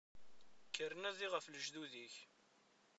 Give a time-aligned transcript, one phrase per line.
[0.67, 2.15] Kker nadi ɣef lejdud-ik.